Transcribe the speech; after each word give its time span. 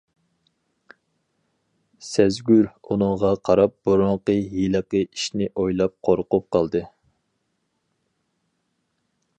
سەزگۈر 2.11 2.69
ئۇنىڭغا 2.81 3.31
قاراپ 3.49 3.75
بۇرۇنقى 3.89 4.37
ھېلىقى 4.55 5.03
ئىشنى 5.11 5.51
ئويلاپ 5.53 5.95
قورقۇپ 6.09 6.49
قالدى. 6.57 6.85